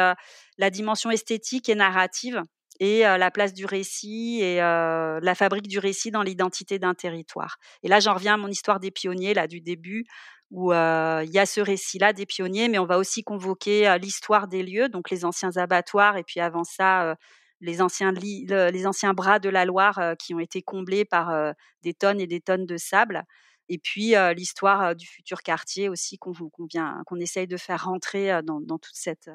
[0.58, 2.42] la dimension esthétique et narrative
[2.80, 7.58] et la place du récit et la fabrique du récit dans l'identité d'un territoire.
[7.82, 10.06] Et là, j'en reviens à mon histoire des pionniers, là, du début,
[10.50, 14.62] où il y a ce récit-là des pionniers, mais on va aussi convoquer l'histoire des
[14.62, 17.16] lieux, donc les anciens abattoirs, et puis avant ça,
[17.60, 22.20] les anciens, les anciens bras de la Loire qui ont été comblés par des tonnes
[22.20, 23.24] et des tonnes de sable.
[23.68, 28.94] Et puis l'histoire du futur quartier aussi qu'on qu'on essaye de faire rentrer dans, toute
[28.94, 29.30] cette,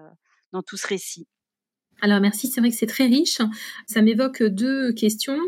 [0.52, 1.28] dans tout ce récit.
[2.02, 3.40] Alors merci, c'est vrai que c'est très riche.
[3.88, 5.40] Ça m'évoque deux questions.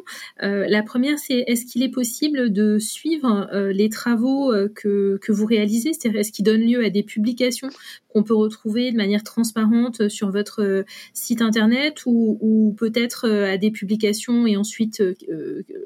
[0.44, 5.20] Euh, la première, c'est est-ce qu'il est possible de suivre euh, les travaux euh, que,
[5.22, 5.92] que vous réalisez?
[5.94, 7.70] C'est-à-dire est-ce qu'ils donnent lieu à des publications
[8.08, 13.70] qu'on peut retrouver de manière transparente sur votre site internet ou, ou peut-être à des
[13.70, 15.04] publications et ensuite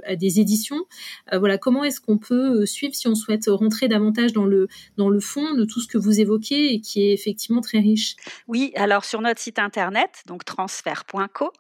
[0.06, 0.86] à des éditions?
[1.34, 5.20] Voilà, comment est-ce qu'on peut suivre si on souhaite rentrer davantage dans le dans le
[5.20, 8.16] fond de tout ce que vous évoquez et qui est effectivement très riche?
[8.48, 11.52] Oui, alors sur notre site internet, donc transfert.co,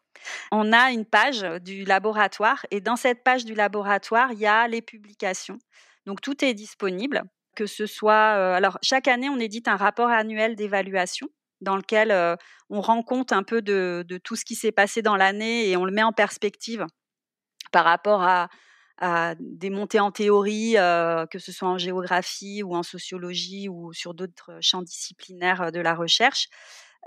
[0.52, 4.68] on a une page du laboratoire et dans cette page du laboratoire, il y a
[4.68, 5.58] les publications.
[6.06, 7.24] Donc tout est disponible,
[7.56, 11.28] que ce soit euh, alors chaque année on édite un rapport annuel d'évaluation
[11.62, 12.36] dans lequel euh,
[12.70, 15.86] on rend compte un peu de, tout ce qui s'est passé dans l'année et on
[15.86, 16.86] le met en perspective
[17.72, 18.50] par rapport à,
[19.40, 24.14] des montées en théorie, euh, que ce soit en géographie ou en sociologie ou sur
[24.14, 26.50] d'autres champs disciplinaires de la recherche.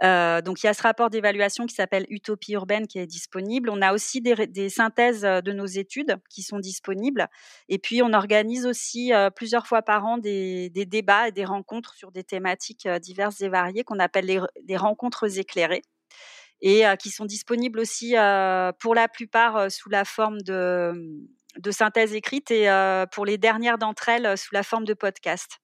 [0.03, 3.71] Euh, donc il y a ce rapport d'évaluation qui s'appelle Utopie urbaine qui est disponible.
[3.71, 7.29] On a aussi des, synthèses euh, de nos études qui sont disponibles.
[7.69, 11.95] Et puis on organise aussi euh, plusieurs fois par an des, débats et des rencontres
[11.95, 15.83] sur des thématiques diverses et variées qu'on appelle les, des rencontres éclairées
[16.61, 18.15] et qui sont disponibles aussi
[18.81, 20.93] pour la plupart sous la forme de,
[21.59, 22.69] de synthèse écrite et
[23.13, 25.61] pour les dernières d'entre elles sous la forme de podcast.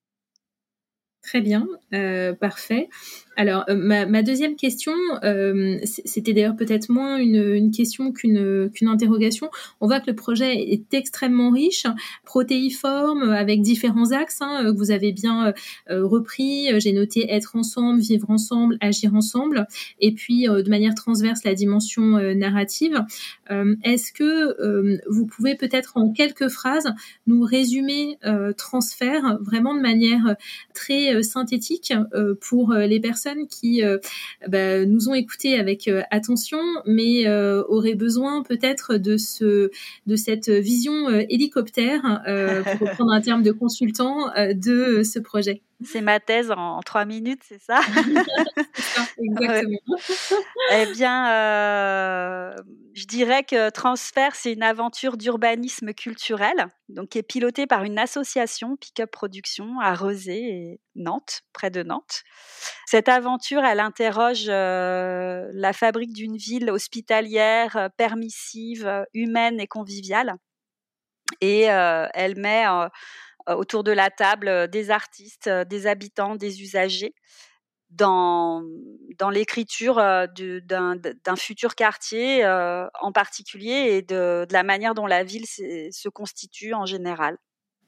[1.22, 2.88] Très bien, euh, parfait.
[3.36, 9.50] Alors, euh, ma, deuxième question, euh, c'était d'ailleurs peut-être moins une, question qu'une interrogation.
[9.80, 11.86] On voit que le projet est extrêmement riche,
[12.24, 15.54] protéiforme, avec différents axes hein, que vous avez bien
[15.88, 16.68] repris.
[16.80, 19.66] J'ai noté être ensemble, vivre ensemble, agir ensemble,
[20.00, 23.04] et puis de manière transverse la dimension narrative.
[23.84, 26.92] Est-ce que vous pouvez peut-être en quelques phrases
[27.26, 28.18] nous résumer
[28.56, 30.34] transfert vraiment de manière
[30.74, 33.82] très euh, synthétique euh, pour euh, les personnes qui
[34.48, 39.70] bah, nous ont écoutés avec attention, mais auraient besoin peut-être de ce
[40.06, 42.02] de cette vision hélicoptère,
[42.78, 45.62] pour reprendre un terme de consultant, de ce projet.
[45.82, 47.80] C'est ma thèse en, trois minutes, c'est ça,
[49.18, 49.78] Exactement.
[50.72, 52.54] Eh bien, euh,
[52.94, 57.98] je dirais que Transfert, c'est une aventure d'urbanisme culturel, donc qui est pilotée par une
[57.98, 62.24] association, Pickup Production, à Rezé et Nantes, près de Nantes.
[62.86, 70.36] Cette aventure, elle interroge euh, la fabrique d'une ville hospitalière, permissive, humaine et conviviale.
[71.40, 72.88] Et euh, elle met euh,
[73.46, 77.14] autour de la table euh, des artistes, euh, des habitants, des usagers
[77.90, 78.62] dans,
[79.18, 86.08] dans l'écriture d'un futur quartier en particulier et de, la manière dont la ville se
[86.08, 87.36] constitue en général.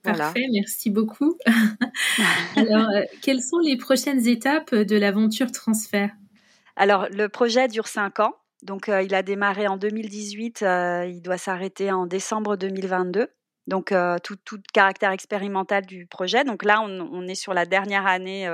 [0.02, 1.38] Parfait, merci beaucoup.
[2.56, 2.88] Alors,
[3.22, 6.10] quelles sont les prochaines étapes de l'aventure transfert
[6.74, 8.34] Alors, le projet dure cinq ans.
[8.64, 10.64] Donc, il a démarré en 2018,
[11.06, 13.28] il doit s'arrêter en décembre 2022
[13.66, 14.38] donc tout,
[14.72, 16.44] caractère expérimental du projet.
[16.44, 18.48] Donc là, on, est sur la dernière année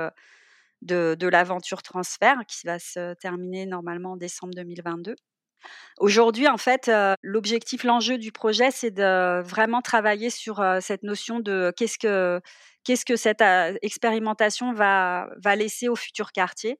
[0.81, 5.15] de, l'aventure transfert qui va se terminer normalement en décembre 2022.
[5.99, 6.89] Aujourd'hui, en fait,
[7.21, 11.97] l'objectif, l'enjeu du projet, c'est de vraiment travailler sur cette notion de qu'est-ce
[13.05, 13.43] que cette
[13.81, 16.79] expérimentation va laisser au futur quartier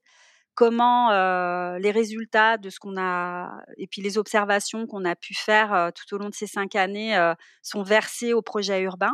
[0.56, 5.34] comment euh, les résultats de ce qu'on a et puis les observations qu'on a pu
[5.34, 9.14] faire euh, tout au long de ces cinq années euh, sont versées au projet urbain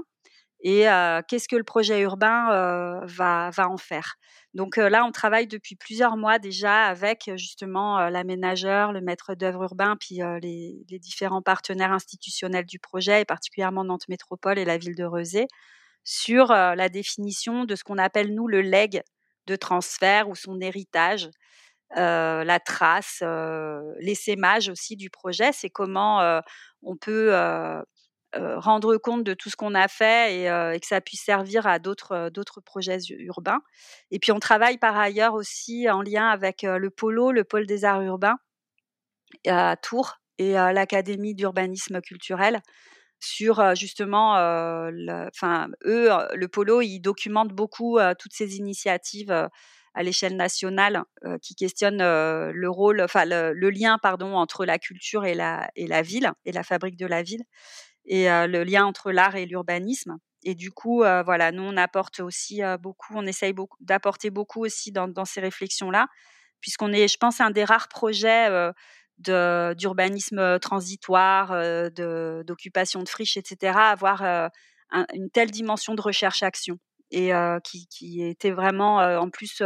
[0.62, 0.86] et
[1.28, 4.15] qu'est-ce que le projet urbain va, va en faire.
[4.56, 9.95] Donc là, on travaille depuis plusieurs mois déjà avec justement l'aménageur, le maître d'œuvre urbain,
[10.00, 15.04] puis les, différents partenaires institutionnels du projet, et particulièrement Nantes Métropole et la ville de
[15.04, 15.45] Rezé,
[16.04, 19.04] sur la définition de ce qu'on appelle, nous, le leg
[19.47, 21.29] de transfert ou son héritage,
[21.95, 25.51] la trace, euh, l'essaimage aussi du projet.
[25.53, 26.41] C'est comment
[26.82, 27.34] on peut
[28.34, 32.30] rendre compte de tout ce qu'on a fait et, que ça puisse servir à d'autres
[32.30, 33.61] d'autres projets urbains.
[34.11, 37.86] Et puis on travaille par ailleurs aussi en lien avec le Polo, le pôle des
[37.86, 38.38] arts urbains
[39.47, 42.61] à Tours et l'Académie d'urbanisme culturel
[43.26, 49.32] sur justement, enfin eux, le Polo, ils documentent beaucoup toutes ces initiatives
[49.93, 51.03] à l'échelle nationale
[51.41, 56.01] qui questionnent le rôle, enfin le, lien, pardon, entre la culture et la, et la
[56.01, 57.43] ville et la fabrique de la ville
[58.05, 60.17] et le lien entre l'art et l'urbanisme.
[60.43, 65.26] Et du coup, voilà, nous on apporte aussi beaucoup, on essaye d'apporter beaucoup aussi dans
[65.26, 66.07] ces réflexions-là,
[66.61, 68.49] puisqu'on est, je pense, un des rares projets
[69.18, 71.51] d'urbanisme transitoire,
[72.43, 74.51] d'occupation de, friches, etc., avoir
[75.13, 76.78] une telle dimension de recherche-action
[77.11, 77.32] et
[77.63, 79.61] qui, qui, était vraiment en plus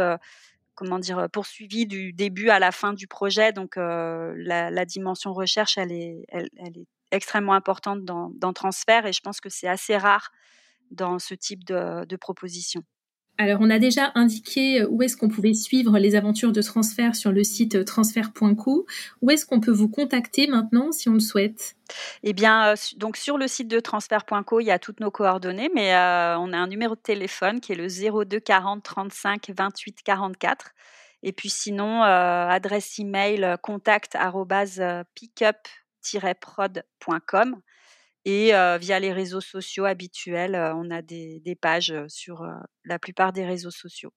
[0.74, 3.52] comment dire poursuivi du début à la fin du projet.
[3.52, 9.20] Donc la, dimension recherche, elle est, elle est extrêmement importante dans, dans, transfert et je
[9.20, 10.30] pense que c'est assez rare
[10.90, 12.82] dans ce type de, de proposition.
[13.38, 17.32] Alors, on a déjà indiqué où est-ce qu'on pouvait suivre les aventures de transfert sur
[17.32, 18.84] le site transfert.co.
[19.22, 21.74] Où est-ce qu'on peut vous contacter maintenant si on le souhaite?
[22.22, 25.94] Eh bien, donc sur le site de transfert.co, il y a toutes nos coordonnées, mais
[25.94, 30.72] on a un numéro de téléphone qui est le 02 40 35 28 44.
[31.22, 34.18] Et puis sinon, adresse email contact
[35.14, 37.56] pickup-prod.com.
[38.24, 42.46] Et via les réseaux sociaux habituels, on a des, pages sur
[42.84, 44.12] la plupart des réseaux sociaux.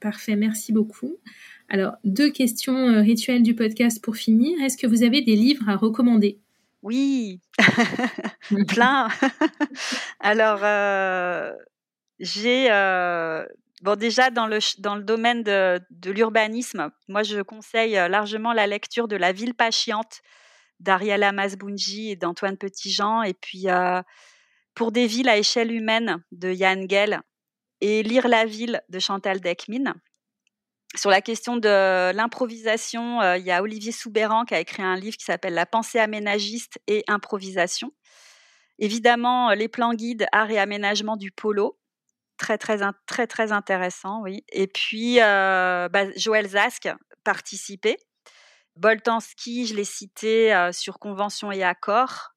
[0.00, 1.16] Parfait, merci beaucoup.
[1.68, 4.60] Alors, deux questions rituelles du podcast pour finir.
[4.60, 6.40] Est-ce que vous avez des livres à recommander?
[6.82, 7.40] Oui,
[8.68, 9.08] plein.
[10.20, 10.60] Alors,
[12.18, 12.68] j'ai...
[13.82, 18.66] Bon, déjà, dans le, dans le domaine de, de l'urbanisme, moi, je conseille largement la
[18.66, 20.22] lecture de La ville pas chiante
[20.80, 23.22] d'Ariela Masbounji et d'Antoine Petitjean.
[23.22, 23.66] Et puis,
[24.74, 27.20] pour des villes à échelle humaine de Yann Gell
[27.80, 29.94] et Lire la ville de Chantal Deckmin.
[30.96, 35.16] Sur la question de l'improvisation, il y a Olivier Soubéran qui a écrit un livre
[35.16, 37.92] qui s'appelle La pensée aménagiste et improvisation.
[38.78, 41.78] Évidemment, les plans guides, art et aménagement du polo.
[42.36, 44.44] Très, très, très, très intéressant, oui.
[44.50, 46.88] Et puis, bah, Joël Zask,
[47.24, 47.96] Participer
[48.76, 52.30] Boltanski, je l'ai cité sur Convention et Accord.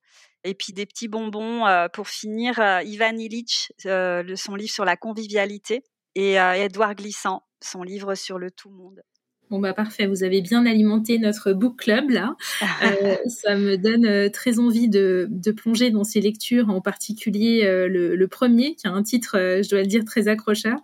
[0.44, 5.84] Et puis des petits bonbons pour finir, Ivan Illich, son livre sur la convivialité,
[6.16, 9.02] et Edouard Glissant, son livre sur le tout monde.
[9.50, 12.36] Bon bah parfait, vous avez bien alimenté notre book club là.
[13.28, 18.88] ça me donne très envie de, plonger dans ces lectures, en particulier le, premier qui
[18.88, 20.78] a un titre, je dois le dire, très accrocheur.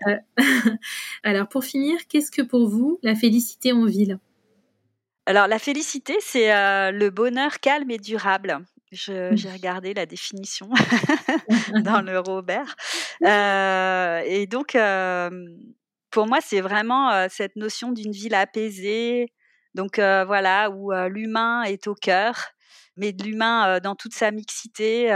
[1.24, 4.18] alors pour finir, qu'est-ce que pour vous la félicité en ville?
[5.26, 6.48] Alors la félicité, c'est
[6.92, 8.58] le bonheur calme et durable.
[8.92, 9.36] Mmh.
[9.36, 10.68] J'ai regardé la définition
[11.84, 12.76] dans le Robert.
[13.22, 14.76] et donc,
[16.10, 19.32] pour moi, c'est vraiment cette notion d'une ville apaisée,
[19.74, 22.36] donc voilà, où l'humain est au cœur,
[22.96, 25.06] mais de l'humain dans toute sa mixité,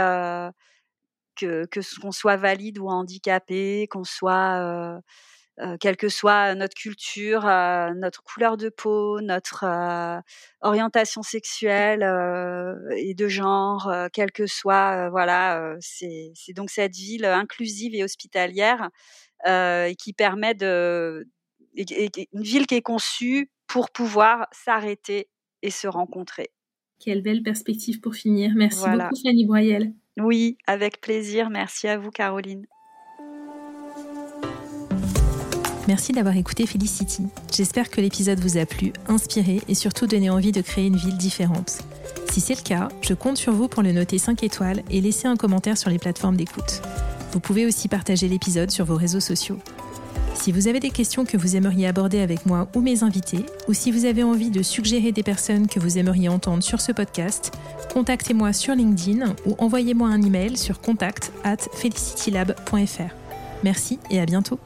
[1.35, 1.65] que
[2.01, 4.99] qu'on soit valide ou handicapé, qu'on soit
[5.61, 10.21] euh, quelle que soit notre culture, euh, notre couleur de peau, notre euh,
[10.61, 12.03] orientation sexuelle
[12.95, 18.89] et de genre, quelle que soit, voilà, c'est donc cette ville inclusive et hospitalière
[19.45, 21.27] et qui permet de
[21.75, 25.29] une ville qui est conçue pour pouvoir s'arrêter
[25.61, 26.49] et se rencontrer.
[26.99, 28.51] Quelle belle perspective pour finir.
[28.55, 29.93] Merci beaucoup Fanny Broyel.
[30.17, 31.49] Oui, avec plaisir.
[31.49, 32.65] Merci à vous Caroline.
[35.89, 37.23] Merci d'avoir écouté Felicity.
[37.51, 41.17] J'espère que l'épisode vous a plu, inspiré et surtout donné envie de créer une ville
[41.17, 41.79] différente.
[42.29, 45.27] Si c'est le cas, je compte sur vous pour le noter 5 étoiles et laisser
[45.27, 46.83] un commentaire sur les plateformes d'écoute.
[47.31, 49.57] Vous pouvez aussi partager l'épisode sur vos réseaux sociaux.
[50.35, 53.73] Si vous avez des questions que vous aimeriez aborder avec moi ou mes invités, ou
[53.73, 57.51] si vous avez envie de suggérer des personnes que vous aimeriez entendre sur ce podcast,
[57.91, 63.15] contactez-moi sur LinkedIn ou envoyez-moi un email sur contact at felicitylab.fr.
[63.63, 64.59] Merci et à bientôt.